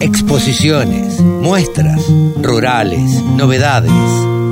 Exposiciones, 0.00 1.18
muestras, 1.18 2.00
rurales, 2.40 3.20
novedades. 3.36 3.90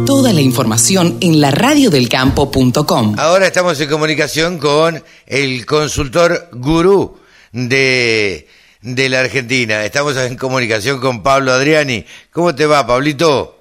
Toda 0.04 0.32
la 0.32 0.40
información 0.40 1.18
en 1.20 1.40
la 1.40 1.52
radiodelcampo.com. 1.52 3.14
Ahora 3.16 3.46
estamos 3.46 3.80
en 3.80 3.88
comunicación 3.88 4.58
con 4.58 5.00
el 5.24 5.64
consultor 5.64 6.48
gurú 6.50 7.20
de, 7.52 8.48
de 8.80 9.08
la 9.08 9.20
Argentina. 9.20 9.84
Estamos 9.84 10.16
en 10.16 10.36
comunicación 10.36 11.00
con 11.00 11.22
Pablo 11.22 11.52
Adriani. 11.52 12.04
¿Cómo 12.32 12.52
te 12.52 12.66
va, 12.66 12.84
Pablito? 12.84 13.56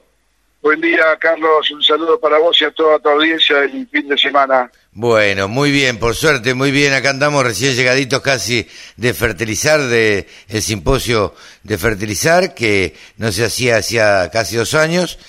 Buen 0.63 0.81
día, 0.81 1.15
Carlos. 1.19 1.69
Un 1.69 1.83
saludo 1.83 2.19
para 2.19 2.39
vos 2.39 2.59
y 2.59 2.65
a 2.65 2.71
toda 2.71 2.97
tu 2.97 3.09
audiencia 3.09 3.57
del 3.57 3.87
fin 3.89 4.07
de 4.07 4.17
semana. 4.17 4.71
Bueno, 4.97 5.49
muy 5.49 5.71
bien, 5.71 5.99
por 5.99 6.15
suerte, 6.15 6.53
muy 6.53 6.71
bien. 6.71 6.93
Acá 6.93 7.09
andamos 7.09 7.43
recién 7.43 7.75
llegaditos 7.75 8.21
casi 8.21 8.65
de 8.95 9.13
fertilizar, 9.13 9.81
de 9.81 10.25
el 10.47 10.61
simposio 10.61 11.35
de 11.63 11.77
fertilizar, 11.77 12.53
que 12.53 12.95
no 13.17 13.29
se 13.33 13.43
hacía 13.43 13.75
hacía 13.75 14.29
casi 14.31 14.55
dos 14.55 14.73
años. 14.73 15.19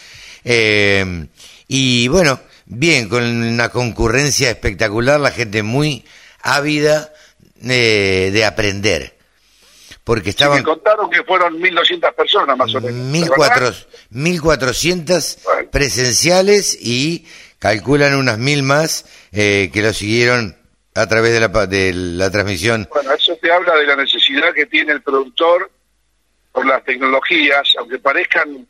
Eh, 0.45 1.27
y 1.67 2.07
bueno, 2.07 2.39
bien, 2.67 3.09
con 3.09 3.25
una 3.25 3.71
concurrencia 3.71 4.51
espectacular, 4.51 5.19
la 5.19 5.33
gente 5.33 5.65
muy 5.65 6.05
ávida 6.43 7.13
eh, 7.61 8.31
de 8.33 8.45
aprender 8.45 9.17
porque 10.07 10.31
estaban... 10.31 10.59
me 10.59 10.63
contaron 10.63 11.11
que 11.11 11.25
fueron 11.25 11.61
1.200 11.61 12.15
personas 12.15 12.57
más 12.57 12.73
o 12.73 12.81
menos. 12.81 13.89
1.400 14.13 15.69
presenciales 15.73 16.79
y 16.81 17.27
calculan 17.59 18.15
unas 18.15 18.39
mil 18.39 18.63
más 18.63 19.07
eh, 19.33 19.71
que 19.73 19.83
lo 19.83 19.93
siguieron 19.93 20.57
a 20.95 21.07
través 21.07 21.33
de 21.33 21.41
la, 21.41 21.49
de 21.67 21.93
la 21.93 22.31
transmisión. 22.31 22.89
Bueno, 22.91 23.13
eso 23.13 23.37
te 23.41 23.53
habla 23.53 23.75
de 23.77 23.87
la 23.87 23.97
necesidad 23.97 24.53
que 24.55 24.67
tiene 24.67 24.93
el 24.93 25.03
productor 25.03 25.71
por 26.53 26.67
las 26.67 26.83
tecnologías, 26.85 27.75
aunque 27.79 27.99
parezcan 27.99 28.67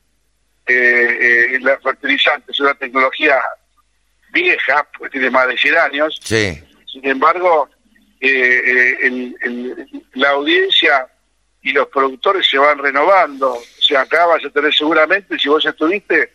eh, 0.66 1.54
eh, 1.54 1.59
las 1.60 1.80
fertilizantes, 1.80 2.59
una 2.59 2.74
tecnología 2.74 3.40
vieja, 4.32 4.87
porque 4.98 5.12
tiene 5.12 5.30
más 5.30 5.46
de 5.46 5.57
100 5.57 5.79
años. 5.79 6.20
Sí. 6.20 6.60
Sin 6.92 7.07
embargo, 7.07 7.68
eh, 8.20 9.32
la 10.14 10.30
audiencia 10.30 11.07
y 11.62 11.73
los 11.73 11.87
productores 11.87 12.45
se 12.51 12.59
van 12.59 12.79
renovando. 12.79 13.52
O 13.54 13.82
sea, 13.82 14.01
acá 14.01 14.26
vas 14.26 14.45
a 14.45 14.51
tener 14.51 14.74
seguramente, 14.74 15.38
si 15.38 15.48
vos 15.48 15.64
estuviste, 15.64 16.32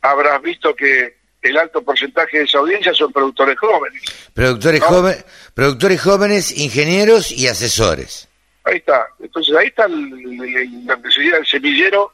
habrás 0.00 0.40
visto 0.40 0.72
que 0.76 1.16
el 1.42 1.56
alto 1.56 1.82
porcentaje 1.82 2.38
de 2.38 2.44
esa 2.44 2.58
audiencia 2.58 2.94
son 2.94 3.12
productores 3.12 3.58
jóvenes. 3.58 4.02
Productores, 4.32 4.80
jóvenes, 4.80 5.24
productores 5.54 6.00
jóvenes, 6.00 6.56
ingenieros 6.56 7.32
y 7.32 7.48
asesores. 7.48 8.28
Ahí 8.64 8.76
está. 8.76 9.06
Entonces 9.20 9.54
ahí 9.56 9.66
está 9.66 9.88
la 9.88 10.96
necesidad 10.96 11.36
del 11.36 11.46
semillero 11.46 12.12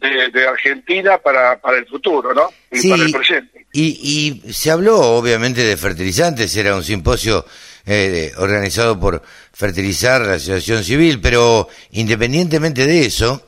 de, 0.00 0.46
Argentina 0.46 1.18
para, 1.18 1.60
para 1.60 1.78
el 1.78 1.86
futuro, 1.86 2.32
¿no? 2.32 2.48
Y 2.70 2.88
para 2.88 3.02
el 3.04 3.12
presente. 3.12 3.66
Y, 3.72 4.42
y 4.46 4.52
se 4.52 4.70
habló 4.70 5.00
obviamente 5.00 5.62
de 5.62 5.76
fertilizantes, 5.76 6.54
era 6.56 6.76
un 6.76 6.84
simposio 6.84 7.44
eh, 7.86 8.32
organizado 8.36 8.98
por 8.98 9.22
Fertilizar, 9.52 10.22
la 10.22 10.34
Asociación 10.34 10.84
Civil, 10.84 11.20
pero 11.20 11.68
independientemente 11.92 12.86
de 12.86 13.06
eso, 13.06 13.46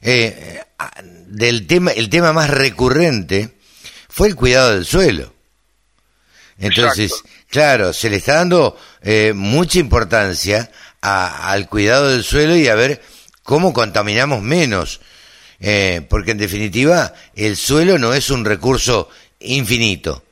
eh, 0.00 0.60
del 1.26 1.66
tema, 1.66 1.90
el 1.90 2.08
tema 2.08 2.32
más 2.32 2.50
recurrente 2.50 3.55
fue 4.16 4.28
el 4.28 4.34
cuidado 4.34 4.72
del 4.72 4.86
suelo. 4.86 5.30
Entonces, 6.58 7.22
claro, 7.50 7.92
se 7.92 8.08
le 8.08 8.16
está 8.16 8.36
dando 8.36 8.74
eh, 9.02 9.34
mucha 9.34 9.78
importancia 9.78 10.70
al 11.02 11.68
cuidado 11.68 12.08
del 12.10 12.24
suelo 12.24 12.56
y 12.56 12.66
a 12.66 12.74
ver 12.74 13.02
cómo 13.42 13.74
contaminamos 13.74 14.40
menos. 14.40 15.02
Eh, 15.60 16.00
porque 16.08 16.30
en 16.30 16.38
definitiva 16.38 17.12
el 17.34 17.58
suelo 17.58 17.98
no 17.98 18.14
es 18.14 18.30
un 18.30 18.46
recurso 18.46 19.10
infinito. 19.40 20.22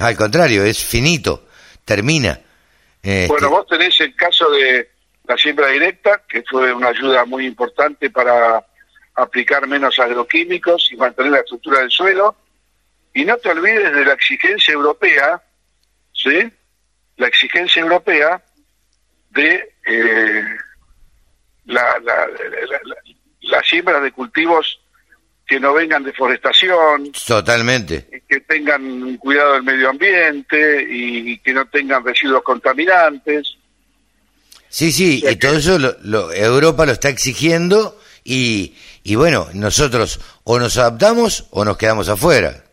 Al 0.00 0.16
contrario, 0.16 0.64
es 0.64 0.84
finito, 0.84 1.46
termina. 1.84 2.40
Este, 3.00 3.28
bueno, 3.28 3.50
vos 3.50 3.66
tenés 3.68 4.00
el 4.00 4.12
caso 4.16 4.50
de 4.50 4.90
la 5.28 5.36
siembra 5.36 5.68
directa, 5.68 6.22
que 6.28 6.42
fue 6.50 6.72
una 6.72 6.88
ayuda 6.88 7.24
muy 7.26 7.46
importante 7.46 8.10
para 8.10 8.66
aplicar 9.14 9.68
menos 9.68 10.00
agroquímicos 10.00 10.90
y 10.90 10.96
mantener 10.96 11.30
la 11.30 11.38
estructura 11.38 11.78
del 11.78 11.92
suelo. 11.92 12.34
Y 13.14 13.24
no 13.24 13.36
te 13.38 13.50
olvides 13.50 13.92
de 13.92 14.04
la 14.04 14.12
exigencia 14.12 14.72
europea, 14.72 15.42
¿sí? 16.12 16.50
La 17.16 17.26
exigencia 17.26 17.82
europea 17.82 18.42
de 19.30 19.74
eh, 19.86 20.44
la, 21.66 21.98
la, 22.00 22.28
la 23.42 23.62
siembra 23.62 24.00
de 24.00 24.12
cultivos 24.12 24.80
que 25.46 25.58
no 25.58 25.74
vengan 25.74 26.04
deforestación. 26.04 27.10
Totalmente. 27.26 28.22
Que 28.28 28.40
tengan 28.40 29.16
cuidado 29.16 29.54
del 29.54 29.64
medio 29.64 29.90
ambiente 29.90 30.86
y 30.88 31.36
que 31.38 31.52
no 31.52 31.66
tengan 31.66 32.04
residuos 32.04 32.42
contaminantes. 32.44 33.56
Sí, 34.68 34.92
sí, 34.92 35.24
y 35.28 35.36
todo 35.36 35.56
eso 35.56 35.78
lo, 35.78 36.32
Europa 36.32 36.86
lo 36.86 36.92
está 36.92 37.08
exigiendo 37.08 38.00
y, 38.22 38.76
y 39.02 39.16
bueno, 39.16 39.48
nosotros 39.52 40.20
o 40.44 40.60
nos 40.60 40.78
adaptamos 40.78 41.48
o 41.50 41.64
nos 41.64 41.76
quedamos 41.76 42.08
afuera. 42.08 42.64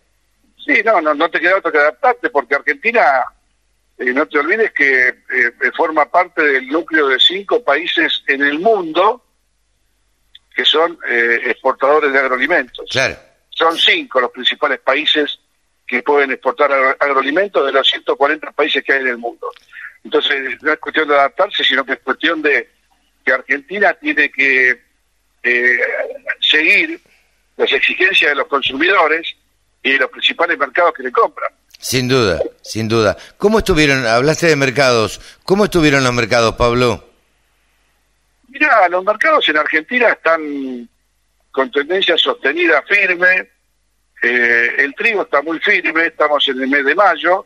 Sí, 0.67 0.81
no, 0.83 1.01
no, 1.01 1.13
no 1.13 1.29
te 1.29 1.39
queda 1.39 1.57
otro 1.57 1.72
que 1.72 1.78
adaptarte 1.78 2.29
porque 2.29 2.55
Argentina, 2.55 3.23
eh, 3.97 4.11
no 4.13 4.28
te 4.28 4.39
olvides 4.39 4.72
que 4.73 5.07
eh, 5.07 5.72
forma 5.75 6.05
parte 6.05 6.44
del 6.44 6.67
núcleo 6.67 7.07
de 7.07 7.19
cinco 7.19 7.63
países 7.63 8.22
en 8.28 8.44
el 8.44 8.59
mundo 8.59 9.23
que 10.53 10.66
son 10.66 11.00
eh, 11.07 11.39
exportadores 11.45 12.11
de 12.11 12.19
agroalimentos. 12.19 12.89
Claro. 12.91 13.16
Son 13.50 13.78
cinco 13.78 14.19
los 14.19 14.31
principales 14.31 14.79
países 14.79 15.39
que 15.85 16.03
pueden 16.03 16.31
exportar 16.31 16.69
agroalimentos 16.99 17.66
de 17.66 17.72
los 17.72 17.88
140 17.88 18.51
países 18.51 18.84
que 18.84 18.91
hay 18.91 19.01
en 19.01 19.07
el 19.07 19.17
mundo. 19.17 19.49
Entonces, 20.03 20.61
no 20.61 20.73
es 20.73 20.79
cuestión 20.79 21.07
de 21.07 21.16
adaptarse, 21.16 21.63
sino 21.63 21.85
que 21.85 21.94
es 21.94 21.99
cuestión 21.99 22.41
de 22.41 22.69
que 23.23 23.31
Argentina 23.31 23.94
tiene 23.94 24.29
que 24.29 24.81
eh, 25.44 25.79
seguir 26.41 26.99
las 27.55 27.72
exigencias 27.72 28.31
de 28.31 28.35
los 28.35 28.47
consumidores 28.47 29.37
y 29.88 29.94
de 29.94 30.00
los 30.00 30.12
principales 30.12 30.58
mercados 30.58 30.94
que 30.94 31.03
le 31.03 31.12
compran. 31.12 31.52
Sin 31.80 32.08
duda, 32.08 32.42
sin 32.62 32.88
duda. 32.88 33.16
¿Cómo 33.38 33.59
estuvieron, 33.59 34.06
hablaste 34.06 34.48
de 34.48 34.56
mercados, 34.56 35.22
cómo 35.44 35.66
estuvieron 35.66 36.03
los 36.03 36.14
mercados, 36.14 36.56
Pablo? 36.56 37.08
Mira, 38.50 38.90
los 38.90 39.03
mercados 39.03 39.47
en 39.47 39.58
Argentina 39.58 40.09
están 40.09 40.90
con 41.52 41.72
tendencia 41.72 42.18
sostenida 42.18 42.81
firme. 42.81 43.50
Eh, 44.22 44.76
el 44.80 44.94
trigo 44.96 45.22
está 45.22 45.42
muy 45.42 45.59
firme, 45.59 46.08
estamos 46.08 46.47
en 46.50 46.62
el 46.62 46.68
mes 46.68 46.84
de 46.84 46.96
mayo. 46.96 47.46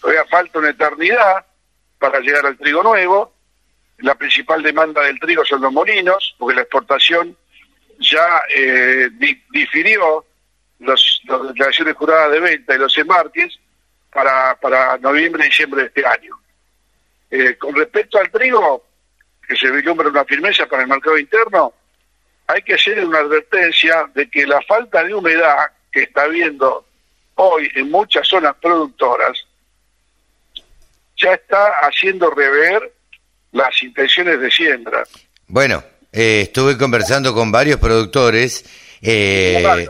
Todavía 0.00 0.24
falta 0.30 0.60
una 0.60 0.70
eternidad 0.70 1.44
para 1.98 2.20
llegar 2.20 2.46
al 2.46 2.56
trigo 2.56 2.82
nuevo. 2.82 3.34
La 3.98 4.14
principal 4.14 4.62
demanda 4.62 5.02
del 5.02 5.18
trigo 5.18 5.44
son 5.44 5.60
los 5.60 5.72
molinos, 5.72 6.36
porque 6.38 6.54
la 6.54 6.62
exportación 6.62 7.36
ya 7.98 8.42
eh, 8.56 9.10
difirió 9.50 10.24
los, 10.80 11.20
las 11.24 11.48
declaraciones 11.48 11.94
juradas 11.94 12.32
de 12.32 12.40
venta 12.40 12.74
y 12.74 12.78
los 12.78 12.96
embarques 12.98 13.58
para, 14.12 14.54
para 14.56 14.96
noviembre 14.98 15.44
y 15.44 15.48
diciembre 15.48 15.82
de 15.82 15.88
este 15.88 16.06
año. 16.06 16.38
Eh, 17.30 17.56
con 17.56 17.74
respecto 17.74 18.18
al 18.18 18.30
trigo, 18.30 18.84
que 19.46 19.56
se 19.56 19.70
vislumbra 19.70 20.08
una 20.08 20.24
firmeza 20.24 20.66
para 20.66 20.82
el 20.82 20.88
mercado 20.88 21.18
interno, 21.18 21.72
hay 22.46 22.62
que 22.62 22.74
hacer 22.74 23.04
una 23.04 23.18
advertencia 23.18 24.10
de 24.14 24.28
que 24.30 24.46
la 24.46 24.60
falta 24.62 25.04
de 25.04 25.14
humedad 25.14 25.70
que 25.92 26.04
está 26.04 26.22
habiendo 26.22 26.86
hoy 27.34 27.70
en 27.74 27.90
muchas 27.90 28.26
zonas 28.26 28.54
productoras 28.60 29.46
ya 31.16 31.34
está 31.34 31.80
haciendo 31.80 32.30
rever 32.30 32.92
las 33.52 33.82
intenciones 33.82 34.40
de 34.40 34.50
siembra. 34.50 35.04
Bueno, 35.46 35.82
eh, 36.12 36.42
estuve 36.42 36.78
conversando 36.78 37.34
con 37.34 37.50
varios 37.50 37.78
productores 37.78 38.64
eh, 39.02 39.88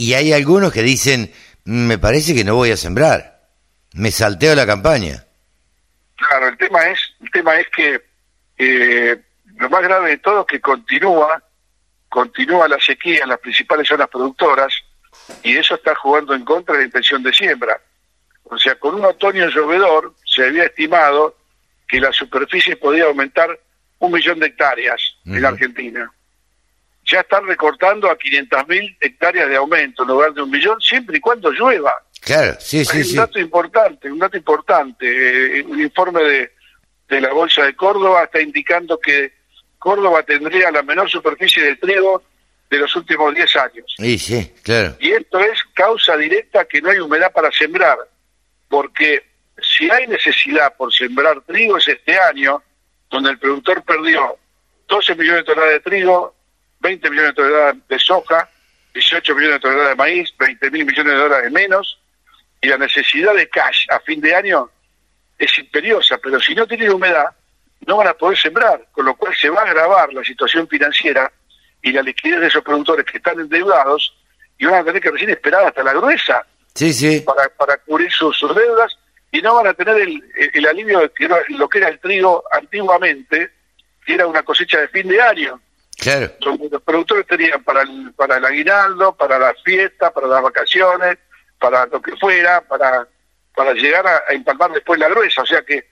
y 0.00 0.14
hay 0.14 0.32
algunos 0.32 0.72
que 0.72 0.80
dicen, 0.80 1.30
me 1.66 1.98
parece 1.98 2.34
que 2.34 2.42
no 2.42 2.54
voy 2.54 2.70
a 2.70 2.76
sembrar, 2.78 3.42
me 3.92 4.10
salteo 4.10 4.54
la 4.54 4.64
campaña. 4.64 5.26
Claro, 6.16 6.48
el 6.48 6.56
tema 6.56 6.86
es, 6.86 6.98
el 7.20 7.30
tema 7.30 7.56
es 7.56 7.66
que 7.68 8.00
eh, 8.56 9.20
lo 9.56 9.68
más 9.68 9.82
grave 9.82 10.08
de 10.08 10.16
todo 10.16 10.40
es 10.40 10.46
que 10.46 10.58
continúa, 10.58 11.42
continúa 12.08 12.66
la 12.66 12.80
sequía 12.80 13.24
en 13.24 13.28
las 13.28 13.40
principales 13.40 13.88
zonas 13.88 14.08
productoras 14.08 14.72
y 15.42 15.58
eso 15.58 15.74
está 15.74 15.94
jugando 15.96 16.32
en 16.32 16.46
contra 16.46 16.76
de 16.76 16.80
la 16.80 16.86
intención 16.86 17.22
de 17.22 17.34
siembra. 17.34 17.78
O 18.44 18.56
sea, 18.56 18.76
con 18.76 18.94
un 18.94 19.04
otoño 19.04 19.50
llovedor 19.50 20.14
se 20.24 20.46
había 20.46 20.64
estimado 20.64 21.36
que 21.86 22.00
la 22.00 22.10
superficie 22.10 22.74
podía 22.76 23.04
aumentar 23.04 23.50
un 23.98 24.12
millón 24.12 24.40
de 24.40 24.46
hectáreas 24.46 24.98
en 25.26 25.44
Argentina. 25.44 26.10
Ya 27.10 27.20
están 27.20 27.46
recortando 27.46 28.08
a 28.10 28.16
500.000 28.16 28.96
hectáreas 29.00 29.48
de 29.48 29.56
aumento 29.56 30.02
en 30.02 30.08
lugar 30.08 30.32
de 30.32 30.42
un 30.42 30.50
millón, 30.50 30.80
siempre 30.80 31.18
y 31.18 31.20
cuando 31.20 31.50
llueva. 31.50 31.92
Claro, 32.20 32.56
sí, 32.60 32.84
sí, 32.84 33.10
un 33.10 33.16
dato 33.16 33.40
importante, 33.40 34.12
un 34.12 34.18
dato 34.18 34.36
importante. 34.36 35.58
Eh, 35.58 35.62
un 35.62 35.80
informe 35.80 36.22
de, 36.22 36.52
de 37.08 37.20
la 37.20 37.32
Bolsa 37.32 37.64
de 37.64 37.74
Córdoba 37.74 38.24
está 38.24 38.40
indicando 38.40 38.98
que 39.00 39.32
Córdoba 39.78 40.22
tendría 40.22 40.70
la 40.70 40.82
menor 40.82 41.10
superficie 41.10 41.62
de 41.62 41.76
trigo 41.76 42.22
de 42.70 42.78
los 42.78 42.94
últimos 42.94 43.34
10 43.34 43.56
años. 43.56 43.94
Y 43.98 44.18
sí, 44.18 44.52
claro. 44.62 44.96
Y 45.00 45.10
esto 45.10 45.40
es 45.40 45.58
causa 45.74 46.16
directa 46.16 46.64
que 46.66 46.80
no 46.80 46.90
hay 46.90 46.98
humedad 46.98 47.32
para 47.32 47.50
sembrar, 47.50 47.98
porque 48.68 49.24
si 49.60 49.90
hay 49.90 50.06
necesidad 50.06 50.76
por 50.76 50.92
sembrar 50.92 51.40
trigo 51.42 51.78
es 51.78 51.88
este 51.88 52.18
año, 52.18 52.62
donde 53.10 53.30
el 53.30 53.38
productor 53.38 53.82
perdió 53.82 54.36
12 54.86 55.14
millones 55.16 55.40
de 55.40 55.44
toneladas 55.44 55.74
de 55.74 55.80
trigo, 55.80 56.34
20 56.80 57.10
millones 57.10 57.30
de 57.30 57.34
toneladas 57.34 57.76
de 57.88 57.98
soja, 57.98 58.48
18 58.94 59.34
millones 59.34 59.56
de 59.56 59.60
toneladas 59.60 59.90
de 59.90 59.96
maíz, 59.96 60.34
20 60.38 60.70
mil 60.70 60.84
millones 60.84 61.12
de 61.12 61.18
dólares 61.18 61.52
menos, 61.52 61.98
y 62.60 62.68
la 62.68 62.78
necesidad 62.78 63.34
de 63.34 63.48
cash 63.48 63.86
a 63.90 64.00
fin 64.00 64.20
de 64.20 64.34
año 64.34 64.70
es 65.38 65.58
imperiosa, 65.58 66.18
pero 66.18 66.40
si 66.40 66.54
no 66.54 66.66
tienen 66.66 66.90
humedad, 66.90 67.30
no 67.86 67.96
van 67.96 68.08
a 68.08 68.14
poder 68.14 68.38
sembrar, 68.38 68.86
con 68.92 69.06
lo 69.06 69.16
cual 69.16 69.34
se 69.34 69.48
va 69.48 69.62
a 69.62 69.64
agravar 69.64 70.12
la 70.12 70.22
situación 70.22 70.68
financiera 70.68 71.32
y 71.82 71.92
la 71.92 72.02
liquidez 72.02 72.40
de 72.40 72.46
esos 72.48 72.62
productores 72.62 73.06
que 73.06 73.16
están 73.16 73.40
endeudados 73.40 74.14
y 74.58 74.66
van 74.66 74.80
a 74.80 74.84
tener 74.84 75.00
que 75.00 75.10
recién 75.10 75.30
esperar 75.30 75.64
hasta 75.64 75.82
la 75.82 75.94
gruesa 75.94 76.44
sí, 76.74 76.92
sí. 76.92 77.20
Para, 77.20 77.48
para 77.48 77.78
cubrir 77.78 78.10
sus, 78.12 78.38
deudas 78.54 78.98
y 79.32 79.40
no 79.40 79.54
van 79.54 79.68
a 79.68 79.74
tener 79.74 79.96
el, 79.96 80.22
el, 80.52 80.66
alivio 80.66 81.00
de 81.00 81.10
lo 81.50 81.68
que 81.68 81.78
era 81.78 81.88
el 81.88 82.00
trigo 82.00 82.44
antiguamente, 82.50 83.50
que 84.04 84.14
era 84.14 84.26
una 84.26 84.42
cosecha 84.42 84.80
de 84.80 84.88
fin 84.88 85.08
de 85.08 85.20
año. 85.20 85.60
Claro. 86.00 86.32
Los 86.70 86.82
productores 86.82 87.26
tenían 87.26 87.62
para 87.62 87.82
el, 87.82 88.12
para 88.14 88.38
el 88.38 88.44
aguinaldo, 88.44 89.14
para 89.14 89.38
las 89.38 89.62
fiestas, 89.62 90.12
para 90.12 90.26
las 90.26 90.42
vacaciones, 90.42 91.18
para 91.58 91.86
lo 91.86 92.00
que 92.00 92.16
fuera, 92.16 92.62
para, 92.62 93.06
para 93.54 93.74
llegar 93.74 94.06
a, 94.06 94.22
a 94.28 94.32
empalmar 94.32 94.72
después 94.72 94.98
la 94.98 95.08
gruesa. 95.08 95.42
O 95.42 95.46
sea 95.46 95.62
que 95.62 95.88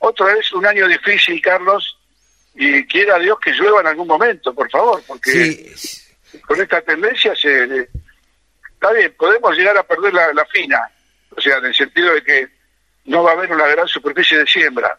otra 0.00 0.34
vez 0.34 0.52
un 0.52 0.66
año 0.66 0.88
difícil, 0.88 1.40
Carlos, 1.40 1.96
y 2.54 2.84
quiera 2.86 3.18
Dios 3.18 3.38
que 3.38 3.52
llueva 3.52 3.80
en 3.80 3.86
algún 3.86 4.08
momento, 4.08 4.52
por 4.52 4.70
favor, 4.70 5.02
porque 5.06 5.72
con 6.46 6.60
esta 6.60 6.80
tendencia 6.82 7.34
se... 7.34 7.88
Está 8.74 8.92
bien, 8.92 9.14
podemos 9.16 9.56
llegar 9.56 9.76
a 9.76 9.84
perder 9.84 10.12
la, 10.12 10.44
fina, 10.46 10.90
o 11.36 11.40
sea, 11.40 11.58
en 11.58 11.66
el 11.66 11.74
sentido 11.74 12.14
de 12.14 12.24
que 12.24 12.48
no 13.04 13.22
va 13.22 13.30
a 13.30 13.34
haber 13.34 13.52
una 13.52 13.68
gran 13.68 13.86
superficie 13.86 14.38
de 14.38 14.46
siembra, 14.46 14.98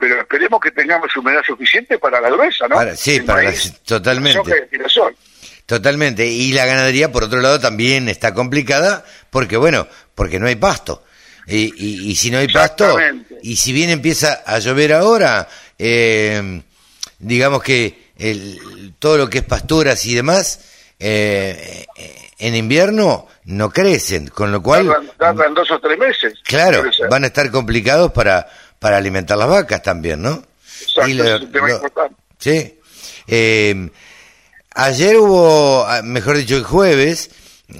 pero 0.00 0.18
esperemos 0.18 0.60
que 0.60 0.70
tengamos 0.70 1.14
humedad 1.14 1.42
suficiente 1.46 1.98
para 1.98 2.20
la 2.20 2.30
gruesa, 2.30 2.66
¿no? 2.66 2.76
sí, 2.96 3.20
para 3.20 3.52
totalmente. 3.84 4.68
Totalmente. 5.66 6.26
Y 6.26 6.52
la 6.52 6.66
ganadería, 6.66 7.12
por 7.12 7.22
otro 7.22 7.40
lado, 7.40 7.60
también 7.60 8.08
está 8.08 8.34
complicada 8.34 9.04
porque, 9.30 9.56
bueno, 9.56 9.86
porque 10.16 10.40
no 10.40 10.48
hay 10.48 10.56
pasto. 10.56 11.04
Y, 11.46 12.10
y, 12.10 12.14
si 12.16 12.30
no 12.30 12.38
hay 12.38 12.48
pasto, 12.48 12.98
y 13.42 13.56
si 13.56 13.72
bien 13.72 13.90
empieza 13.90 14.42
a 14.46 14.58
llover 14.58 14.92
ahora, 14.92 15.48
eh, 15.78 16.62
digamos 17.18 17.62
que 17.62 18.10
el, 18.18 18.94
todo 18.98 19.18
lo 19.18 19.30
que 19.30 19.38
es 19.38 19.44
pasturas 19.44 20.04
y 20.06 20.14
demás, 20.14 20.60
eh, 20.98 21.86
en 22.38 22.56
invierno 22.56 23.28
no 23.44 23.70
crecen, 23.70 24.28
con 24.28 24.52
lo 24.52 24.62
cual... 24.62 25.12
Tardan, 25.18 25.54
dos 25.54 25.70
o 25.70 25.78
tres 25.78 25.98
meses. 25.98 26.34
Claro, 26.44 26.84
van 27.08 27.24
a 27.24 27.28
estar 27.28 27.50
complicados 27.50 28.12
para, 28.12 28.48
para 28.80 28.96
alimentar 28.96 29.38
las 29.38 29.48
vacas 29.48 29.82
también, 29.82 30.22
¿no? 30.22 30.42
Exacto, 30.82 32.08
Sí. 32.38 32.78
Eh, 33.28 33.90
ayer 34.74 35.18
hubo, 35.18 35.84
ah, 35.86 36.00
mejor 36.02 36.38
dicho, 36.38 36.56
el 36.56 36.64
jueves, 36.64 37.30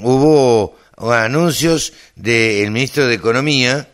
hubo 0.02 0.76
anuncios 0.99 1.94
del 2.14 2.70
ministro 2.70 3.06
de 3.06 3.14
Economía. 3.14 3.88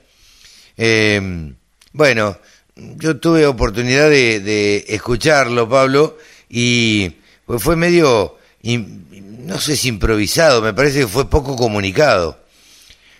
Eh, 0.76 1.54
bueno, 1.92 2.36
yo 2.74 3.18
tuve 3.18 3.46
oportunidad 3.46 4.10
de, 4.10 4.84
escucarlo, 4.88 5.68
Pablo, 5.68 6.18
y 6.50 7.10
pues 7.46 7.62
fue 7.62 7.76
medio, 7.76 8.36
no 8.62 9.58
sé 9.60 9.76
si 9.76 9.88
improvisado, 9.88 10.60
me 10.60 10.74
parece 10.74 11.00
que 11.00 11.08
fue 11.08 11.30
poco 11.30 11.56
comunicado. 11.56 12.38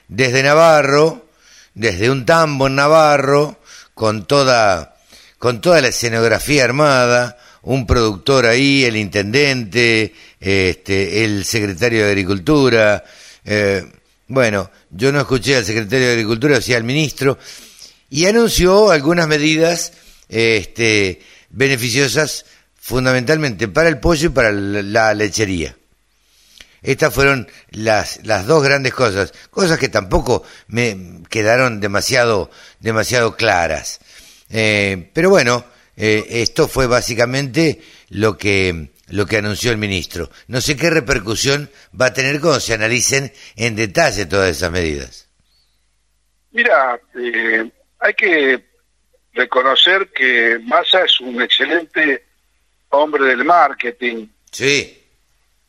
Desde 0.09 0.43
Navarro, 0.43 1.27
desde 1.75 2.11
un 2.11 2.27
tambo 2.27 2.67
en 2.67 2.75
Navarro, 2.75 3.59
con 3.97 4.27
toda, 4.27 4.95
con 5.39 5.63
toda 5.63 5.81
la 5.81 5.89
escenografía 5.89 6.65
armada, 6.65 7.39
un 7.63 7.87
productor 7.87 8.45
ahí, 8.45 8.85
el 8.85 8.95
intendente, 8.95 10.13
este, 10.39 11.25
el 11.25 11.47
secretario 11.47 12.05
de 12.05 12.11
Agricultura, 12.11 13.03
eh, 13.47 13.91
bueno, 14.29 14.71
yo 14.91 15.11
no 15.13 15.21
escuché 15.21 15.57
al 15.57 15.65
secretario 15.65 16.09
de 16.09 16.13
Agricultura, 16.13 16.59
o 16.59 16.77
al 16.77 16.85
ministro, 16.85 17.39
y 18.11 18.27
anunció 18.27 18.91
algunas 18.91 19.27
medidas 19.29 19.95
este, 20.29 21.23
beneficiosas 21.49 22.45
fundamentalmente 22.79 23.67
para 23.67 23.89
el 23.89 23.99
pollo 23.99 24.27
y 24.27 24.33
para 24.33 24.53
la 24.53 25.15
lechería. 25.15 25.75
Estas 26.87 27.13
fueron 27.13 27.49
las, 27.71 28.25
las 28.25 28.47
dos 28.47 28.63
grandes 28.63 28.95
cosas, 28.95 29.33
cosas 29.51 29.77
que 29.77 29.89
tampoco 29.89 30.45
me 30.69 30.97
quedaron 31.29 31.81
demasiado, 31.81 32.49
demasiado 32.79 33.37
claras. 33.37 33.99
Eh, 34.51 35.11
pero 35.13 35.29
bueno, 35.29 35.65
eh, 35.97 36.25
esto 36.31 36.69
fue 36.69 36.87
básicamente 36.87 37.83
lo 38.11 38.39
que, 38.39 38.91
lo 39.09 39.27
que 39.27 39.39
anunció 39.39 39.73
el 39.73 39.79
ministro. 39.79 40.31
No 40.47 40.61
sé 40.61 40.77
qué 40.77 40.89
repercusión 40.89 41.69
va 42.01 42.07
a 42.07 42.15
tener 42.15 42.41
cuando 42.41 42.61
se 42.61 42.75
analicen 42.75 43.33
en 43.57 43.75
detalle 43.75 44.27
todas 44.27 44.57
esas 44.57 44.71
medidas. 44.71 45.29
Mira, 46.53 47.01
eh, 47.21 47.69
hay 47.99 48.15
que 48.15 48.65
reconocer 49.33 50.13
que 50.15 50.61
Massa 50.63 51.05
es 51.05 51.21
un 51.21 51.43
excelente 51.43 52.25
hombre 52.91 53.25
del 53.25 53.45
marketing. 53.45 54.29
Sí. 54.53 55.03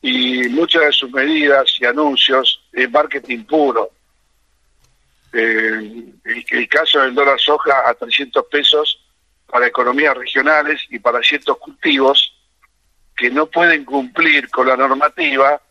Y 0.02 0.48
muchas 0.50 0.84
de 0.84 0.92
sus 0.92 1.12
medidas 1.12 1.76
y 1.80 1.86
anuncios 1.86 2.62
es 2.72 2.90
marketing 2.90 3.44
puro. 3.46 3.92
Eh, 5.34 6.14
el, 6.24 6.70
caso 6.70 7.02
del 7.02 7.14
dólar 7.14 7.40
soja 7.40 7.88
a 7.88 7.94
300 7.94 8.46
pesos 8.46 9.00
para 9.46 9.68
economías 9.68 10.16
regionales 10.16 10.82
y 10.90 11.00
para 11.00 11.22
ciertos 11.22 11.58
cultivos 11.58 12.34
que 13.16 13.30
no 13.30 13.48
pueden 13.48 13.84
cumplir 13.84 14.50
con 14.50 14.68
la 14.68 14.78
normativa 14.78 15.62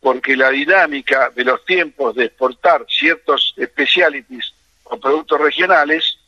porque 0.00 0.36
la 0.36 0.50
dinámica 0.50 1.30
de 1.30 1.44
los 1.44 1.64
tiempos 1.64 2.14
de 2.14 2.26
exportar 2.26 2.84
ciertos 2.88 3.54
specialities 3.62 4.52
o 4.84 4.98
productos 4.98 5.40
regionales 5.40 6.18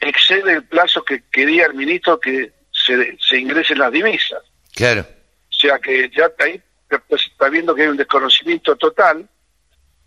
excede 0.00 0.52
el 0.52 0.64
plazo 0.64 1.04
que 1.04 1.22
quería 1.30 1.66
el 1.66 1.74
ministro 1.74 2.18
que 2.18 2.52
se, 2.72 3.16
se 3.20 3.38
ingresen 3.38 3.78
las 3.78 3.92
divisas. 3.92 4.42
Claro. 4.74 5.02
O 5.02 5.52
sea 5.52 5.78
que 5.78 6.10
ya 6.10 6.26
está 6.26 6.46
ahí 6.94 7.16
está 7.16 7.48
viendo 7.48 7.74
que 7.74 7.82
hay 7.82 7.88
un 7.88 7.96
desconocimiento 7.96 8.76
total 8.76 9.28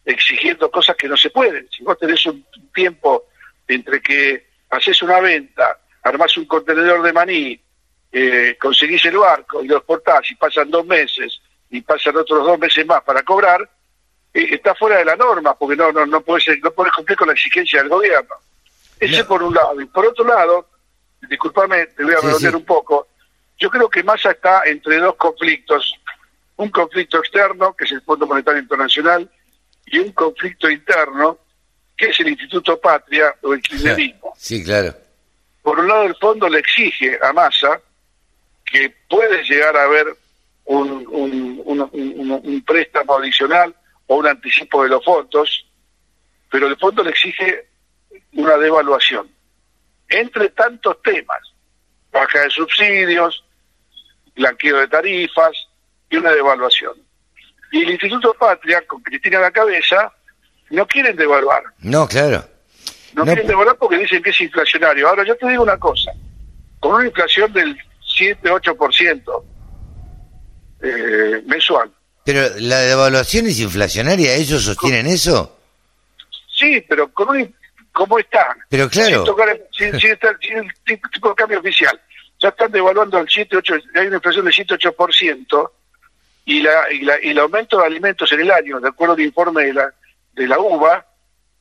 exigiendo 0.06 0.72
cosas 0.72 0.96
que 0.96 1.08
no 1.08 1.18
se 1.18 1.30
pueden. 1.30 1.68
Si 1.70 1.84
vos 1.84 1.98
tenés 1.98 2.26
un 2.26 2.46
tiempo 2.74 3.26
entre 3.68 4.02
que 4.02 4.48
haces 4.70 5.02
una 5.02 5.20
venta, 5.20 5.80
armás 6.04 6.38
un 6.38 6.46
contenedor 6.46 7.02
de 7.02 7.14
maní, 7.14 7.62
eh, 8.12 8.58
conseguís 8.60 9.04
el 9.06 9.18
barco 9.18 9.64
y 9.64 9.68
lo 9.68 9.78
exportás 9.78 10.32
y 10.32 10.36
pasan 10.36 10.72
dos 10.72 10.86
meses 10.86 11.42
y 11.70 11.82
pasan 11.82 12.16
otros 12.16 12.46
dos 12.46 12.58
meses 12.58 12.86
más 12.86 13.04
para 13.04 13.22
cobrar, 13.24 13.70
eh, 14.34 14.48
está 14.52 14.74
fuera 14.76 14.98
de 15.00 15.06
la 15.06 15.18
norma 15.18 15.56
porque 15.56 15.76
no 15.76 15.92
no 15.92 16.06
no 16.06 16.22
puedes 16.22 16.48
no 16.64 16.72
puedes 16.72 16.94
cumplir 16.94 17.18
con 17.18 17.28
la 17.28 17.34
exigencia 17.34 17.80
del 17.80 17.90
gobierno. 17.90 18.36
Ese 19.00 19.26
por 19.26 19.44
un 19.44 19.54
lado. 19.54 19.80
Y 19.80 19.86
por 19.86 20.06
otro 20.06 20.26
lado, 20.26 20.70
discúlpame, 21.30 21.88
te 21.88 22.04
voy 22.04 22.14
a 22.14 22.22
redondear 22.22 22.56
un 22.56 22.66
poco, 22.66 23.08
yo 23.58 23.70
creo 23.70 23.90
que 23.90 24.04
Massa 24.04 24.32
está 24.32 24.64
entre 24.66 24.98
dos 24.98 25.16
conflictos. 25.16 25.94
Un 26.58 26.70
conflicto 26.70 27.20
externo, 27.20 27.76
que 27.76 27.86
es 27.86 27.92
el 27.92 28.02
Fondo 28.02 28.28
Monetario 28.28 28.62
Internacional, 28.62 29.30
y 29.86 30.00
un 30.00 30.12
conflicto 30.12 30.70
interno, 30.70 31.40
que 31.96 32.08
es 32.08 32.20
el 32.20 32.30
Instituto 32.30 32.80
Patria 32.80 33.34
o 33.42 33.54
el 33.54 33.62
kirchnerismo. 33.62 34.34
Sí, 34.38 34.64
claro. 34.64 34.94
Por 35.62 35.80
un 35.80 35.88
lado, 35.88 36.04
el 36.04 36.16
fondo 36.16 36.48
le 36.50 36.60
exige 36.60 37.20
a 37.22 37.34
Massa 37.34 37.82
que 38.66 38.94
puede 39.10 39.44
llegar 39.44 39.76
a 39.76 39.84
haber 39.84 40.08
un, 40.66 41.08
un 41.08 42.64
préstamo 42.66 43.18
adicional 43.18 43.74
o 44.08 44.18
un 44.18 44.28
anticipo 44.28 44.84
de 44.84 44.90
los 44.90 45.04
fondos, 45.04 45.66
pero 46.52 46.68
el 46.68 46.78
fondo 46.78 47.04
le 47.04 47.12
exige 47.12 47.68
una 48.34 48.58
devaluación. 48.58 49.30
Entre 50.10 50.50
tantos 50.50 51.02
temas, 51.02 51.40
baja 52.12 52.42
de 52.42 52.50
subsidios, 52.50 53.44
blanqueo 54.36 54.78
de 54.78 54.88
tarifas 54.88 55.67
y 56.10 56.18
una 56.18 56.32
devaluación. 56.32 56.94
Y 57.72 57.84
el 57.84 57.92
Instituto 57.92 58.34
Patria, 58.34 58.82
con 58.88 59.02
Cristina 59.02 59.40
a 59.40 59.42
la 59.42 59.52
cabeza, 59.52 60.12
no 60.70 60.88
quieren 60.88 61.16
devaluar. 61.16 61.64
No, 61.80 62.08
claro. 62.08 62.46
No, 63.14 63.26
quieren 63.26 63.48
devaluar 63.48 63.78
porque 63.78 63.98
dicen 63.98 64.22
que 64.22 64.30
es 64.30 64.42
inflacionario. 64.42 65.08
Ahora, 65.08 65.24
yo 65.26 65.36
te 65.36 65.48
digo 65.48 65.64
una 65.64 65.78
cosa, 65.78 66.12
con 66.80 66.96
una 66.96 67.08
inflación 67.08 67.52
del 67.52 67.78
7-8% 68.20 69.44
eh, 70.82 71.42
mensual. 71.46 71.92
Pero 72.24 72.42
la 72.60 72.80
devaluación 72.80 73.48
es 73.48 73.60
inflacionaria, 73.60 74.36
¿ellos 74.36 74.64
sostienen 74.64 75.08
eso? 75.08 75.58
Sí, 76.58 76.84
pero 76.88 77.12
con 77.14 77.30
un, 77.30 77.56
¿Cómo 77.98 78.20
está? 78.20 78.56
Pero 78.70 78.88
claro. 78.90 79.16
Sin, 79.16 79.26
tocar, 79.26 79.60
sin, 79.76 80.00
sin, 80.00 80.12
el 80.12 81.02
tipo 81.12 81.30
de 81.30 81.36
cambio 81.36 81.60
oficial. 81.60 82.00
ya 82.40 82.50
están 82.50 82.72
devaluando 82.72 83.18
al 83.18 83.28
7, 83.28 83.58
8, 83.58 83.74
hay 83.96 84.06
una 84.06 84.18
inflación 84.18 84.46
del 84.46 84.54
7-8%, 84.54 85.72
y, 86.48 86.62
la, 86.62 86.92
y, 86.92 87.00
la, 87.01 87.18
y 87.22 87.32
el 87.32 87.39
aumento 87.39 87.77
de 87.77 87.86
alimentos 87.86 88.32
en 88.32 88.39
el 88.39 88.50
año, 88.50 88.80
de 88.80 88.88
acuerdo 88.88 89.16
al 89.16 89.20
informe 89.20 89.66
de 89.66 89.74
la, 89.74 89.94
de 90.32 90.48
la 90.48 90.58
UVA, 90.58 91.06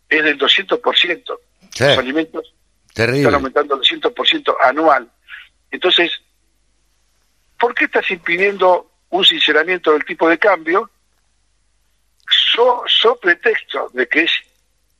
es 0.09 0.23
del 0.23 0.39
200%. 0.39 1.39
Sí. 1.75 1.85
Los 1.85 1.99
alimentos 1.99 2.55
Terrible. 2.95 3.19
están 3.19 3.35
aumentando 3.35 3.75
el 3.75 3.81
200% 3.81 4.57
anual. 4.63 5.11
Entonces, 5.73 6.13
¿por 7.59 7.75
qué 7.75 7.87
estás 7.87 8.09
impidiendo 8.13 8.93
un 9.11 9.25
sinceramiento 9.25 9.93
del 9.93 10.05
tipo 10.05 10.29
de 10.29 10.39
cambio? 10.39 10.89
So, 12.55 12.85
so 12.87 13.17
pretexto 13.17 13.91
de 13.93 14.07
que 14.07 14.23
es 14.23 14.31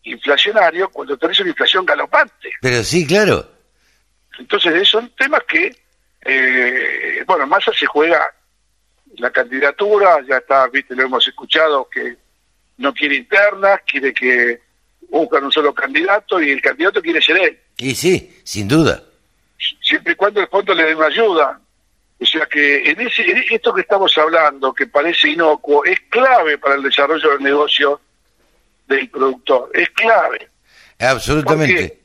inflacionario 0.03 0.89
cuando 0.89 1.17
tenés 1.17 1.39
una 1.39 1.51
inflación 1.51 1.87
galopante. 1.87 2.51
Pero 2.61 2.83
sí, 2.83 3.07
claro. 3.07 3.49
Entonces, 4.37 4.89
son 4.89 5.11
temas 5.11 5.43
que, 5.47 5.71
eh, 6.25 7.23
bueno, 7.25 7.47
Massa 7.47 7.73
se 7.73 7.87
juega 7.87 8.33
la 9.19 9.31
candidatura, 9.31 10.19
ya 10.29 10.39
está, 10.39 10.67
viste, 10.69 10.95
lo 10.95 11.05
hemos 11.05 11.27
escuchado, 11.27 11.89
que 11.89 12.17
no 12.79 12.93
quiere 12.93 13.17
internas, 13.17 13.81
quiere 13.87 14.13
que 14.13 14.61
buscan 15.09 15.45
un 15.45 15.53
solo 15.53 15.73
candidato 15.73 16.41
y 16.43 16.51
el 16.51 16.61
candidato 16.61 17.01
quiere 17.01 17.23
ser 17.23 17.39
él, 17.39 17.59
Y 17.79 17.95
sí, 17.95 18.41
sin 18.45 18.69
duda. 18.69 19.03
siempre 19.81 20.13
y 20.13 20.17
cuando 20.17 20.41
el 20.41 20.49
fondo 20.49 20.75
le 20.75 20.85
dé 20.85 20.95
una 20.95 21.07
ayuda. 21.07 21.61
O 22.19 22.25
sea 22.25 22.47
que 22.47 22.91
en, 22.91 23.01
ese, 23.01 23.23
en 23.31 23.45
esto 23.51 23.75
que 23.75 23.83
estamos 23.83 24.17
hablando, 24.17 24.73
que 24.73 24.87
parece 24.87 25.29
inocuo, 25.31 25.85
es 25.85 26.01
clave 26.09 26.57
para 26.57 26.77
el 26.77 26.83
desarrollo 26.83 27.31
del 27.33 27.43
negocio 27.43 28.01
del 28.89 29.09
productor, 29.11 29.71
es 29.75 29.91
clave. 29.91 30.49
Absolutamente. 30.99 32.01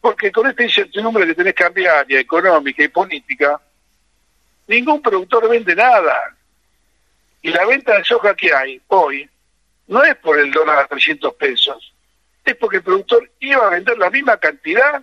Porque 0.00 0.30
con 0.30 0.48
esta 0.48 0.62
incertidumbre 0.62 1.26
que 1.26 1.34
tenés 1.34 1.54
cambiaria, 1.54 2.20
económica 2.20 2.82
y 2.84 2.88
política, 2.88 3.60
ningún 4.72 5.00
productor 5.02 5.48
vende 5.48 5.74
nada. 5.74 6.16
Y 7.42 7.50
la 7.50 7.64
venta 7.66 7.96
de 7.96 8.04
soja 8.04 8.34
que 8.34 8.52
hay 8.54 8.80
hoy 8.88 9.28
no 9.88 10.02
es 10.04 10.14
por 10.16 10.38
el 10.38 10.50
dólar 10.50 10.78
a 10.78 10.86
300 10.86 11.34
pesos, 11.34 11.92
es 12.44 12.54
porque 12.56 12.76
el 12.78 12.82
productor 12.82 13.28
iba 13.40 13.66
a 13.66 13.70
vender 13.70 13.98
la 13.98 14.10
misma 14.10 14.36
cantidad 14.36 15.02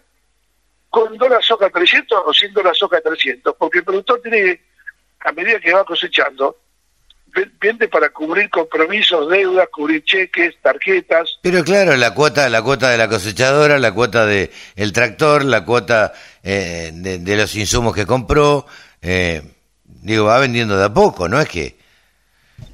con 0.89 1.17
dólar 1.17 1.43
soja 1.43 1.67
a 1.67 1.69
300 1.69 2.21
o 2.25 2.33
sin 2.33 2.51
dólar 2.53 2.75
soja 2.75 2.97
a 2.97 3.01
300, 3.01 3.55
porque 3.57 3.79
el 3.79 3.83
productor 3.83 4.21
tiene, 4.21 4.61
a 5.19 5.31
medida 5.33 5.59
que 5.59 5.71
va 5.73 5.83
cosechando, 5.85 6.57
ve- 7.27 7.51
vende 7.59 7.87
para 7.89 8.09
cubrir 8.09 8.49
compromisos, 8.49 9.29
deudas, 9.29 9.67
cubrir 9.71 10.03
cheques, 10.03 10.55
tarjetas, 10.61 11.37
Pero 11.43 11.63
claro, 11.63 11.95
la 11.95 12.13
cuota, 12.15 12.49
la 12.49 12.63
cuota 12.63 12.89
de 12.89 12.97
la 12.97 13.07
cosechadora, 13.09 13.77
la 13.77 13.93
cuota 13.93 14.25
de 14.25 14.49
el 14.75 14.91
tractor, 14.93 15.43
la 15.45 15.63
cuota 15.65 16.13
eh, 16.41 16.89
de, 16.93 17.19
de 17.19 17.35
los 17.37 17.53
insumos 17.55 17.93
que 17.93 18.05
compró, 18.07 18.65
eh, 19.01 19.43
digo, 20.01 20.25
va 20.25 20.39
vendiendo 20.39 20.77
de 20.77 20.85
a 20.85 20.93
poco, 20.93 21.27
¿no 21.27 21.39
es 21.39 21.47
que? 21.49 21.77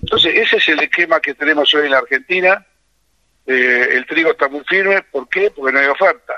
Entonces, 0.01 0.33
ese 0.35 0.57
es 0.57 0.69
el 0.69 0.79
esquema 0.81 1.19
que 1.19 1.33
tenemos 1.33 1.73
hoy 1.73 1.85
en 1.85 1.91
la 1.91 1.99
Argentina. 1.99 2.65
Eh, 3.45 3.87
el 3.91 4.05
trigo 4.07 4.31
está 4.31 4.47
muy 4.47 4.63
firme. 4.67 5.01
¿Por 5.03 5.27
qué? 5.29 5.51
Porque 5.51 5.71
no 5.73 5.79
hay 5.79 5.87
oferta. 5.87 6.33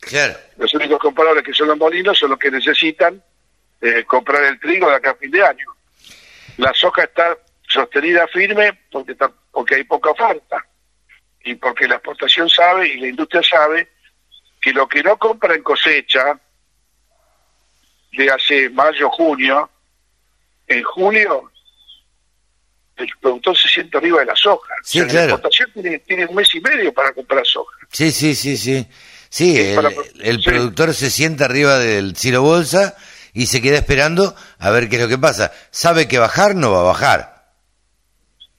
Claro. 0.00 0.34
Los 0.58 0.72
únicos 0.74 0.98
compradores 0.98 1.42
que 1.44 1.52
son 1.54 1.68
los 1.68 1.78
molinos 1.78 2.18
son 2.18 2.30
los 2.30 2.38
que 2.38 2.50
necesitan 2.50 3.22
eh, 3.80 4.04
comprar 4.04 4.42
el 4.44 4.58
trigo 4.60 4.88
de 4.88 4.96
acá 4.96 5.10
a 5.10 5.14
fin 5.14 5.30
de 5.30 5.44
año. 5.44 5.66
La 6.58 6.72
soja 6.74 7.04
está 7.04 7.36
sostenida 7.68 8.26
firme 8.28 8.78
porque, 8.90 9.12
está- 9.12 9.32
porque 9.50 9.76
hay 9.76 9.84
poca 9.84 10.10
oferta. 10.10 10.64
Y 11.44 11.54
porque 11.56 11.86
la 11.88 11.96
exportación 11.96 12.48
sabe 12.48 12.88
y 12.88 12.96
la 12.98 13.08
industria 13.08 13.42
sabe 13.42 13.88
que 14.60 14.72
lo 14.72 14.88
que 14.88 15.02
no 15.02 15.16
compra 15.18 15.54
en 15.54 15.62
cosecha 15.62 16.38
de 18.12 18.30
hace 18.30 18.70
mayo, 18.70 19.10
junio, 19.10 19.68
en 20.78 20.82
junio 20.84 21.50
el 22.96 23.08
productor 23.20 23.56
se 23.56 23.68
siente 23.68 23.98
arriba 23.98 24.20
de 24.20 24.26
la 24.26 24.36
soja. 24.36 24.72
Sí, 24.84 25.00
O 25.00 25.02
sea, 25.02 25.10
claro. 25.10 25.26
La 25.28 25.32
exportación 25.34 25.70
tiene, 25.72 25.98
tiene 26.00 26.26
un 26.26 26.34
mes 26.36 26.54
y 26.54 26.60
medio 26.60 26.92
para 26.94 27.12
comprar 27.12 27.44
soja. 27.44 27.76
Sí, 27.90 28.12
sí, 28.12 28.34
sí, 28.36 28.56
sí. 28.56 28.86
Sí, 29.28 29.58
el, 29.60 29.74
para- 29.74 29.90
el 30.22 30.38
sí. 30.38 30.44
productor 30.48 30.94
se 30.94 31.10
sienta 31.10 31.46
arriba 31.46 31.78
del 31.80 32.16
Ciro 32.16 32.42
Bolsa 32.42 32.94
y 33.32 33.46
se 33.46 33.60
queda 33.60 33.78
esperando 33.78 34.36
a 34.60 34.70
ver 34.70 34.88
qué 34.88 34.94
es 34.96 35.02
lo 35.02 35.08
que 35.08 35.18
pasa. 35.18 35.52
Sabe 35.72 36.06
que 36.06 36.18
bajar 36.18 36.54
no 36.54 36.70
va 36.70 36.80
a 36.80 36.84
bajar. 36.84 37.34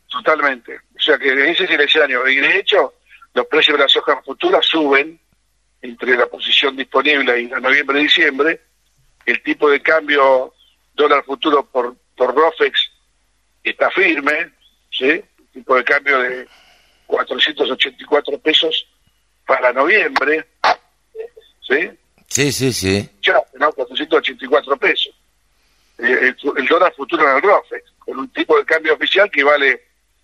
Totalmente. 0.10 0.80
O 0.98 1.02
sea 1.02 1.18
que 1.18 1.30
ese 1.52 1.64
es 1.64 1.70
el 1.72 1.82
escenario. 1.82 2.28
Y 2.28 2.36
de 2.38 2.58
hecho, 2.60 2.96
los 3.34 3.46
precios 3.48 3.78
de 3.78 3.84
la 3.84 3.90
soja 3.90 4.22
futura 4.24 4.60
suben 4.62 5.20
entre 5.82 6.18
la 6.18 6.26
posición 6.28 6.76
disponible 6.76 7.40
y 7.40 7.48
la 7.48 7.60
noviembre-diciembre. 7.60 8.62
El 9.26 9.42
tipo 9.44 9.70
de 9.70 9.82
cambio 9.82 10.54
dólar 10.94 11.24
futuro 11.24 11.66
por, 11.66 11.96
por 12.16 12.34
ROFEX 12.36 12.92
está 13.64 13.90
firme, 13.92 14.52
¿sí? 14.92 15.22
Tipo 15.54 15.76
de 15.76 15.84
cambio 15.84 16.20
de 16.20 16.48
484 17.08 18.40
pesos 18.40 18.88
para 19.46 19.72
noviembre, 19.74 20.46
¿sí? 21.68 21.90
Sí, 22.28 22.52
sí, 22.52 22.74
sí. 22.74 23.10
Ya, 23.22 23.42
¿no? 23.54 23.72
484 23.72 24.78
pesos. 24.78 25.14
Eh, 26.00 26.34
El, 26.44 26.58
el 26.58 26.68
dólar 26.68 26.94
futuro 26.96 27.30
en 27.30 27.38
el 27.38 27.42
ROFEX, 27.42 27.92
con 28.00 28.20
un 28.20 28.30
tipo 28.34 28.58
de 28.58 28.66
cambio 28.66 28.94
oficial 28.96 29.30
que 29.32 29.44
vale 29.44 29.82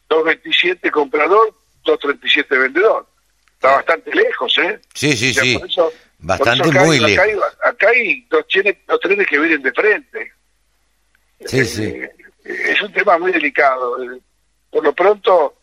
2.27 0.10 0.92
comprador, 0.92 1.54
2.37 1.86 2.48
vendedor. 2.60 3.08
Está 3.54 3.76
bastante 3.76 4.14
lejos, 4.14 4.58
¿eh? 4.58 4.80
Sí, 4.94 5.16
sí, 5.16 5.30
O 5.32 5.34
sea, 5.34 5.44
sí. 5.44 5.58
por 5.58 5.70
eso- 5.70 5.94
Bastante 6.24 6.64
por 6.66 6.68
eso 6.76 6.78
acá 6.80 6.86
muy 6.86 6.98
hay- 6.98 7.14
acá 7.14 7.26
lejos. 7.26 7.44
hay- 7.64 7.72
Acá 7.72 7.90
hay 7.90 8.22
dos 8.30 8.48
trenes, 8.48 8.78
dos 8.88 9.00
trenes 9.00 9.28
que 9.28 9.40
vienen 9.40 9.62
de 9.62 9.72
frente. 9.72 10.32
Sí, 11.46 11.66
sí. 11.66 11.84
Eh, 11.84 12.12
es 12.44 12.82
un 12.82 12.92
tema 12.92 13.18
muy 13.18 13.32
delicado. 13.32 14.02
Eh, 14.04 14.20
Por 14.70 14.84
lo 14.84 14.94
pronto, 14.94 15.56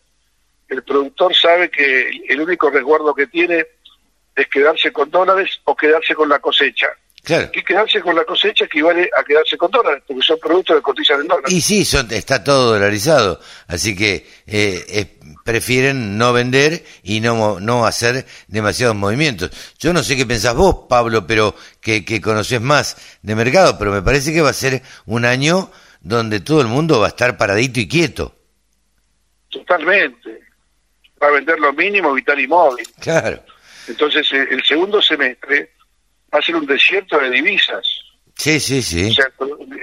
el 0.67 0.83
productor 0.83 1.35
sabe 1.35 1.69
que 1.69 2.09
el 2.27 2.41
único 2.41 2.69
resguardo 2.69 3.13
que 3.13 3.27
tiene 3.27 3.65
es 4.35 4.47
quedarse 4.47 4.91
con 4.91 5.09
dólares 5.09 5.59
o 5.65 5.75
quedarse 5.75 6.15
con 6.15 6.29
la 6.29 6.39
cosecha. 6.39 6.87
Claro. 7.29 7.51
Y 7.53 7.63
quedarse 7.63 8.01
con 8.01 8.15
la 8.15 8.23
cosecha 8.25 8.65
equivale 8.65 9.07
a 9.15 9.23
quedarse 9.23 9.55
con 9.55 9.69
dólares, 9.69 10.01
porque 10.07 10.23
son 10.23 10.39
productos 10.39 10.77
que 10.77 10.81
cotizan 10.81 11.21
en 11.21 11.27
dólares. 11.27 11.51
Y 11.53 11.61
sí, 11.61 11.85
son- 11.85 12.11
está 12.11 12.43
todo 12.43 12.73
dolarizado, 12.73 13.39
así 13.67 13.95
que 13.95 14.27
eh, 14.47 15.19
prefieren 15.45 16.17
no 16.17 16.33
vender 16.33 16.83
y 17.03 17.19
no, 17.19 17.59
no 17.59 17.85
hacer 17.85 18.25
demasiados 18.47 18.95
movimientos. 18.95 19.51
Yo 19.77 19.93
no 19.93 20.01
sé 20.01 20.17
qué 20.17 20.25
pensás 20.25 20.55
vos, 20.55 20.87
Pablo, 20.89 21.27
pero 21.27 21.55
que, 21.79 22.03
que 22.03 22.19
conocés 22.19 22.61
más 22.61 22.97
de 23.21 23.35
mercado, 23.35 23.77
pero 23.77 23.91
me 23.91 24.01
parece 24.01 24.33
que 24.33 24.41
va 24.41 24.49
a 24.49 24.53
ser 24.53 24.81
un 25.05 25.23
año 25.25 25.71
donde 26.01 26.39
todo 26.39 26.61
el 26.61 26.67
mundo 26.67 26.99
va 26.99 27.05
a 27.05 27.09
estar 27.09 27.37
paradito 27.37 27.79
y 27.79 27.87
quieto. 27.87 28.35
Totalmente. 29.49 30.39
Va 31.21 31.27
a 31.27 31.31
vender 31.31 31.59
lo 31.59 31.73
mínimo, 31.73 32.13
vital 32.13 32.39
y 32.39 32.47
móvil. 32.47 32.87
Claro. 32.99 33.43
Entonces, 33.87 34.27
eh, 34.31 34.47
el 34.51 34.63
segundo 34.63 35.01
semestre 35.01 35.71
va 36.33 36.39
a 36.39 36.41
ser 36.41 36.55
un 36.55 36.65
desierto 36.65 37.17
de 37.19 37.29
divisas. 37.29 37.85
Sí, 38.35 38.59
sí, 38.59 38.81
sí. 38.81 39.09
O 39.09 39.13
sea, 39.13 39.25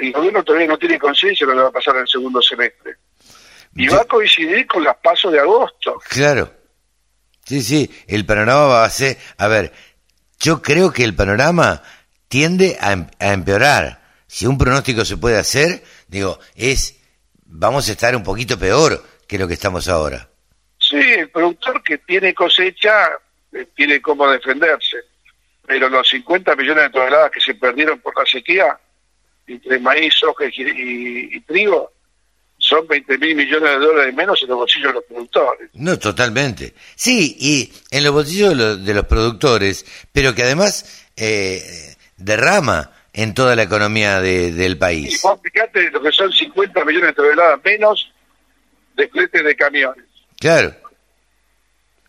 el 0.01 0.13
gobierno 0.13 0.43
todavía 0.43 0.69
no 0.69 0.79
tiene 0.79 0.99
conciencia 0.99 1.47
de 1.47 1.53
lo 1.53 1.59
que 1.59 1.63
va 1.65 1.69
a 1.69 1.73
pasar 1.73 1.95
en 1.97 2.03
el 2.03 2.09
segundo 2.09 2.41
semestre. 2.41 2.97
Y 3.75 3.89
va 3.89 4.01
a 4.01 4.05
coincidir 4.07 4.67
con 4.67 4.83
las 4.83 4.97
pasos 4.97 5.31
de 5.33 5.41
agosto. 5.41 6.01
Claro. 6.09 6.51
Sí, 7.45 7.63
sí, 7.63 7.91
el 8.09 8.25
panorama 8.25 8.65
va 8.67 8.85
a 8.85 8.91
ser... 8.91 9.19
A 9.37 9.47
ver, 9.49 9.73
yo 10.41 10.63
creo 10.63 10.93
que 10.93 11.05
el 11.05 11.15
panorama 11.15 11.83
tiende 12.29 12.79
a, 12.81 12.93
em- 12.93 13.09
a 13.19 13.33
empeorar. 13.33 14.03
Si 14.27 14.47
un 14.47 14.57
pronóstico 14.57 15.05
se 15.05 15.17
puede 15.17 15.37
hacer, 15.39 15.83
digo, 16.09 16.39
es... 16.55 16.99
Vamos 17.45 17.89
a 17.89 17.93
estar 17.93 18.17
un 18.17 18.25
poquito 18.25 18.59
peor 18.59 19.05
que 19.29 19.39
lo 19.39 19.47
que 19.47 19.55
estamos 19.55 19.89
ahora. 19.89 20.29
Sí, 20.81 20.97
el 20.97 21.31
productor 21.31 21.83
que 21.83 21.99
tiene 21.99 22.35
cosecha 22.35 23.11
eh, 23.53 23.69
tiene 23.77 24.01
cómo 24.01 24.29
defenderse, 24.29 24.97
pero 25.67 25.89
los 25.89 26.09
50 26.09 26.55
millones 26.57 26.85
de 26.85 26.91
toneladas 26.91 27.31
que 27.31 27.41
se 27.41 27.55
perdieron 27.55 27.99
por 28.01 28.17
la 28.17 28.25
sequía, 28.27 28.79
entre 29.47 29.79
maíz, 29.81 30.15
soja 30.15 30.45
y, 30.47 30.63
y- 30.63 31.37
y 31.37 31.41
trigo, 31.41 31.93
son 32.59 32.87
20 32.89 33.19
mil 33.19 33.35
millones 33.37 33.71
de 33.71 33.79
dólares 33.79 34.15
menos 34.15 34.43
en 34.43 34.49
los 34.49 34.59
bolsillos 34.59 34.89
de 34.89 34.95
los 34.95 35.05
productores. 35.05 35.71
No, 35.75 35.99
totalmente. 35.99 36.75
Sí, 36.95 37.37
y 37.39 37.73
en 37.91 38.03
los 38.05 38.13
bolsillos 38.13 38.51
de, 38.51 38.55
los- 38.57 38.85
de 38.85 38.95
los 38.95 39.07
productores, 39.07 39.85
pero 40.13 40.35
que 40.35 40.43
además 40.43 41.07
eh, 41.17 41.95
derrama 42.17 42.93
en 43.13 43.35
toda 43.35 43.55
la 43.57 43.63
economía 43.63 44.21
de- 44.21 44.53
del 44.53 44.73
Y 44.73 44.77
país. 44.77 45.23
vos 45.23 45.39
fijate 45.43 45.91
lo 45.91 46.03
que 46.03 46.13
son 46.13 46.33
50 46.33 46.85
millones 46.85 47.09
de 47.09 47.15
toneladas 47.15 47.61
menos 47.65 48.11
de 48.95 49.09
fletes 49.09 49.45
de 49.45 49.55
camiones. 49.57 50.05
Claro. 50.41 50.75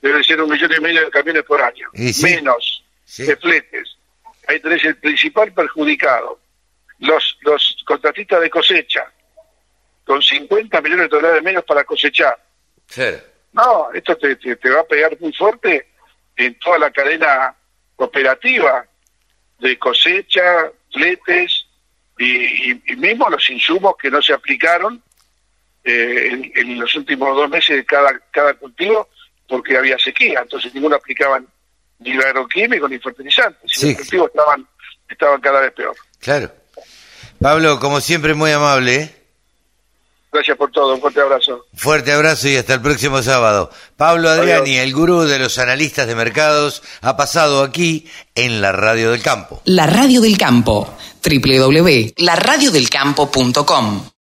Debe 0.02 0.24
ser 0.24 0.42
un 0.42 0.50
millón 0.50 0.72
y 0.78 0.82
medio 0.82 1.02
de 1.06 1.10
camiones 1.12 1.44
por 1.44 1.62
año. 1.62 1.90
Y 1.94 2.14
sí. 2.14 2.24
Menos 2.26 2.76
Sí. 3.08 3.26
de 3.26 3.38
fletes. 3.38 3.98
Ahí 4.48 4.60
tenés 4.60 4.84
el 4.84 4.98
principal 4.98 5.54
perjudicado. 5.54 6.40
Los, 7.00 7.38
los 7.42 7.78
contratistas 7.86 8.42
de 8.42 8.50
cosecha, 8.50 9.06
con 10.04 10.22
50 10.22 10.82
millones 10.82 11.06
de 11.06 11.10
toneladas 11.10 11.44
menos 11.44 11.64
para 11.64 11.84
cosechar. 11.84 12.38
No, 13.54 13.92
esto 13.94 14.18
te, 14.18 14.36
te, 14.36 14.56
te 14.58 14.70
va 14.70 14.82
a 14.82 14.86
pegar 14.86 15.18
muy 15.20 15.32
fuerte 15.34 15.88
en 16.36 16.58
toda 16.60 16.80
la 16.80 16.92
cadena 16.92 17.56
operativa 17.96 18.86
de 19.60 19.80
cosecha, 19.80 20.72
fletes 20.92 21.66
y, 22.18 22.72
y, 22.92 22.96
mismo 22.96 23.30
los 23.30 23.50
insumos 23.50 23.96
que 23.98 24.10
no 24.10 24.22
se 24.22 24.34
aplicaron 24.34 25.02
eh, 25.84 26.52
en, 26.56 26.80
los 26.80 26.94
últimos 26.96 27.36
dos 27.36 27.50
meses 27.50 27.78
de 27.78 27.86
cada, 27.86 28.20
cada 28.32 28.54
cultivo 28.56 29.10
porque 29.48 29.78
había 29.78 29.98
sequía, 29.98 30.42
entonces 30.42 30.74
ninguno 30.74 30.96
aplicaban 30.98 31.48
ni 32.00 32.12
agroquímico 32.12 32.88
ni 32.88 33.00
fertilizantes, 33.00 33.84
y 33.84 33.88
los 33.88 33.96
cultivos 33.98 34.30
estaban, 34.30 34.66
estaban 35.10 35.42
cada 35.42 35.62
vez 35.62 35.74
peor. 35.74 35.96
Claro. 36.20 36.51
Pablo, 37.39 37.80
como 37.80 38.01
siempre, 38.01 38.34
muy 38.34 38.50
amable. 38.51 38.96
¿eh? 38.96 39.13
Gracias 40.32 40.58
por 40.58 40.72
todo, 40.72 40.96
un 40.96 41.01
fuerte 41.01 41.22
abrazo. 41.22 41.66
Fuerte 41.74 42.12
abrazo 42.12 42.50
y 42.50 42.58
hasta 42.58 42.74
el 42.75 42.82
próximo 42.82 43.24
sábado. 43.24 43.72
Pablo 43.96 44.30
Adriani, 44.30 44.77
el 44.77 44.94
gurú 44.94 45.22
de 45.22 45.39
los 45.39 45.58
analistas 45.58 46.06
de 46.08 46.16
mercados, 46.16 46.84
ha 47.01 47.16
pasado 47.16 47.63
aquí 47.63 48.10
en 48.36 48.62
la 48.62 48.72
Radio 48.72 49.12
del 49.12 49.24
Campo. 49.24 49.62
La 49.66 49.88
Radio 49.88 50.22
del 50.22 50.38
Campo, 50.38 50.96
www.laradiodelcampo.com 51.24 54.10